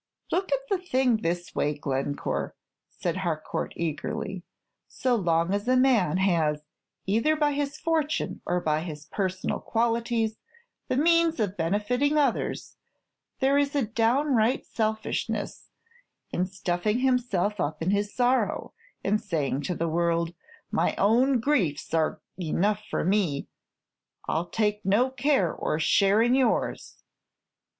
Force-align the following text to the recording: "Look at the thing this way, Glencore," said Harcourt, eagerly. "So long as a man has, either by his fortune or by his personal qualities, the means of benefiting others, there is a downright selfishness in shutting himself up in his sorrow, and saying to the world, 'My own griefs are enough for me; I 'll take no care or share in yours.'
"Look 0.31 0.51
at 0.51 0.67
the 0.67 0.79
thing 0.79 1.17
this 1.17 1.53
way, 1.53 1.75
Glencore," 1.77 2.55
said 2.89 3.17
Harcourt, 3.17 3.71
eagerly. 3.75 4.41
"So 4.87 5.13
long 5.15 5.53
as 5.53 5.67
a 5.67 5.77
man 5.77 6.17
has, 6.17 6.63
either 7.05 7.35
by 7.35 7.51
his 7.53 7.77
fortune 7.77 8.41
or 8.43 8.59
by 8.61 8.79
his 8.81 9.05
personal 9.05 9.59
qualities, 9.59 10.37
the 10.87 10.97
means 10.97 11.39
of 11.39 11.55
benefiting 11.55 12.17
others, 12.17 12.77
there 13.41 13.59
is 13.59 13.75
a 13.75 13.85
downright 13.85 14.65
selfishness 14.65 15.69
in 16.31 16.47
shutting 16.49 17.01
himself 17.01 17.59
up 17.59 17.83
in 17.83 17.91
his 17.91 18.11
sorrow, 18.11 18.73
and 19.03 19.21
saying 19.21 19.61
to 19.65 19.75
the 19.75 19.87
world, 19.87 20.33
'My 20.71 20.95
own 20.95 21.39
griefs 21.39 21.93
are 21.93 22.19
enough 22.39 22.83
for 22.89 23.03
me; 23.05 23.49
I 24.27 24.39
'll 24.39 24.45
take 24.49 24.83
no 24.83 25.11
care 25.11 25.53
or 25.53 25.77
share 25.77 26.23
in 26.23 26.33
yours.' 26.33 27.03